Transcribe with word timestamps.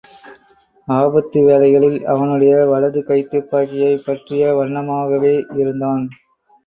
ஆபத்து 0.87 1.43
வேளைகளில் 1.43 2.05
அவனுடைய 2.05 2.65
வலது 2.65 3.01
கைதுப்பாக்கியைப் 3.01 4.03
பற்றிய 4.05 4.53
வண்ணமாகவேயிருந்தான். 4.55 6.05